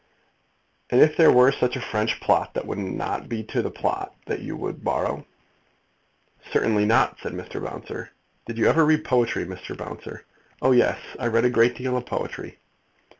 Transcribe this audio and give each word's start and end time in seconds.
"And 0.89 0.99
if 0.99 1.15
there 1.15 1.31
were 1.31 1.51
such 1.51 1.75
a 1.75 1.79
French 1.79 2.19
plot 2.21 2.55
that 2.55 2.65
would 2.65 2.79
not 2.79 3.29
be 3.29 3.43
the 3.43 3.69
plot 3.69 4.15
that 4.25 4.39
you 4.39 4.57
would 4.57 4.83
borrow?" 4.83 5.27
"Certainly 6.51 6.85
not," 6.87 7.19
said 7.21 7.33
Mr. 7.33 7.63
Bouncer. 7.63 8.09
"Did 8.47 8.57
you 8.57 8.65
ever 8.65 8.83
read 8.83 9.05
poetry, 9.05 9.45
Mr. 9.45 9.77
Bouncer?" 9.77 10.25
"Oh 10.59 10.71
yes; 10.71 10.97
I 11.19 11.27
read 11.27 11.45
a 11.45 11.51
great 11.51 11.75
deal 11.75 11.95
of 11.97 12.07
poetry." 12.07 12.57